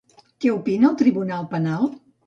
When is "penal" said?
1.57-1.91